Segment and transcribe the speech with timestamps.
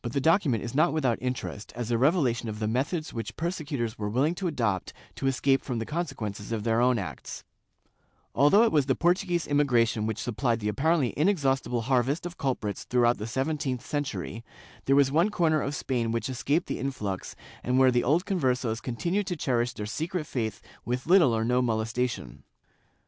[0.03, 2.67] I] THE MALLOBQUIN TRIBUNAL 306 document is not without interest as a revelation of the
[2.67, 6.81] methods which persecutors were wiUing to adopt to escape from the conse quences of their
[6.81, 7.43] own acts/
[8.33, 13.19] Although it was the Portuguese immigration which supplied the apparently inexhaustible harvest of culprits throughout
[13.19, 14.43] the seventeenth century,
[14.85, 18.81] there was one corner of Spain which escaped the influx and where the old Converses
[18.81, 22.41] continued to cherish their secret faith with little or no molestation.